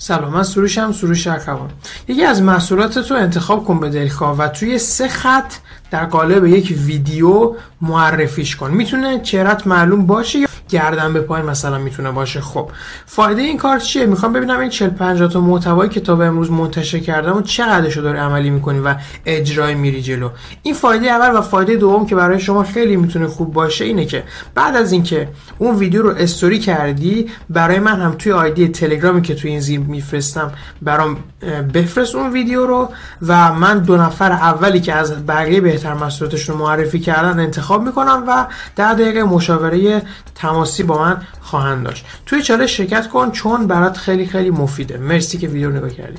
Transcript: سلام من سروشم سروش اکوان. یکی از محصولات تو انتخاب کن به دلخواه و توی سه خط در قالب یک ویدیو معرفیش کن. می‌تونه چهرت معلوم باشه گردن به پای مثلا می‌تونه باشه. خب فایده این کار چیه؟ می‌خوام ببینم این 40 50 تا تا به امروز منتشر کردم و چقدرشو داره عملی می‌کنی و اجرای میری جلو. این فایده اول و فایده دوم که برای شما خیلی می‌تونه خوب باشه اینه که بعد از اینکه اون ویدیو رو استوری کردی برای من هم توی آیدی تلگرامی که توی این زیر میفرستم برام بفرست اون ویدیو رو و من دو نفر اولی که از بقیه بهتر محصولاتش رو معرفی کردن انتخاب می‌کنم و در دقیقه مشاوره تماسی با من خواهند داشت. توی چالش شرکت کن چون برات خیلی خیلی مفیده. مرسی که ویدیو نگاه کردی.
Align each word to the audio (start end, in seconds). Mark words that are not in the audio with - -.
سلام 0.00 0.32
من 0.32 0.42
سروشم 0.42 0.92
سروش 0.92 1.26
اکوان. 1.26 1.70
یکی 2.08 2.24
از 2.24 2.42
محصولات 2.42 2.98
تو 2.98 3.14
انتخاب 3.14 3.64
کن 3.64 3.80
به 3.80 3.90
دلخواه 3.90 4.36
و 4.36 4.48
توی 4.48 4.78
سه 4.78 5.08
خط 5.08 5.52
در 5.90 6.04
قالب 6.06 6.46
یک 6.46 6.74
ویدیو 6.86 7.54
معرفیش 7.80 8.56
کن. 8.56 8.70
می‌تونه 8.70 9.20
چهرت 9.20 9.66
معلوم 9.66 10.06
باشه 10.06 10.38
گردن 10.68 11.12
به 11.12 11.20
پای 11.20 11.42
مثلا 11.42 11.78
می‌تونه 11.78 12.10
باشه. 12.10 12.40
خب 12.40 12.70
فایده 13.06 13.42
این 13.42 13.56
کار 13.56 13.78
چیه؟ 13.78 14.06
می‌خوام 14.06 14.32
ببینم 14.32 14.60
این 14.60 14.70
40 14.70 14.90
50 14.90 15.28
تا 15.28 15.88
تا 15.88 16.16
به 16.16 16.24
امروز 16.24 16.50
منتشر 16.50 16.98
کردم 16.98 17.36
و 17.36 17.42
چقدرشو 17.42 18.00
داره 18.00 18.20
عملی 18.20 18.50
می‌کنی 18.50 18.78
و 18.78 18.94
اجرای 19.26 19.74
میری 19.74 20.02
جلو. 20.02 20.30
این 20.62 20.74
فایده 20.74 21.06
اول 21.06 21.38
و 21.38 21.40
فایده 21.40 21.76
دوم 21.76 22.06
که 22.06 22.14
برای 22.14 22.40
شما 22.40 22.62
خیلی 22.62 22.96
می‌تونه 22.96 23.26
خوب 23.26 23.52
باشه 23.52 23.84
اینه 23.84 24.04
که 24.04 24.24
بعد 24.54 24.76
از 24.76 24.92
اینکه 24.92 25.28
اون 25.58 25.76
ویدیو 25.76 26.02
رو 26.02 26.10
استوری 26.10 26.58
کردی 26.58 27.30
برای 27.50 27.78
من 27.78 28.00
هم 28.00 28.12
توی 28.12 28.32
آیدی 28.32 28.68
تلگرامی 28.68 29.22
که 29.22 29.34
توی 29.34 29.50
این 29.50 29.60
زیر 29.60 29.80
میفرستم 29.80 30.52
برام 30.82 31.16
بفرست 31.74 32.14
اون 32.14 32.32
ویدیو 32.32 32.66
رو 32.66 32.88
و 33.26 33.54
من 33.54 33.78
دو 33.78 33.96
نفر 33.96 34.32
اولی 34.32 34.80
که 34.80 34.94
از 34.94 35.26
بقیه 35.26 35.60
بهتر 35.60 35.94
محصولاتش 35.94 36.48
رو 36.48 36.56
معرفی 36.56 37.00
کردن 37.00 37.40
انتخاب 37.40 37.82
می‌کنم 37.82 38.24
و 38.28 38.46
در 38.76 38.94
دقیقه 38.94 39.22
مشاوره 39.22 40.02
تماسی 40.58 40.82
با 40.82 40.98
من 40.98 41.22
خواهند 41.40 41.84
داشت. 41.84 42.06
توی 42.26 42.42
چالش 42.42 42.76
شرکت 42.76 43.08
کن 43.08 43.30
چون 43.30 43.66
برات 43.66 43.96
خیلی 43.96 44.26
خیلی 44.26 44.50
مفیده. 44.50 44.98
مرسی 44.98 45.38
که 45.38 45.48
ویدیو 45.48 45.70
نگاه 45.70 45.90
کردی. 45.90 46.18